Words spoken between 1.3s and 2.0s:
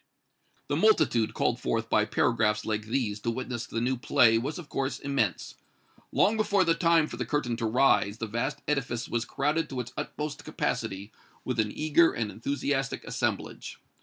called forth